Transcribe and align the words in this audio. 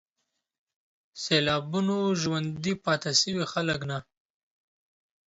سېلابونو 1.23 1.97
ژوندي 2.21 2.73
پاتې 2.85 3.11
شوي 3.21 3.45
خلک 3.53 3.79
نه 3.89 3.97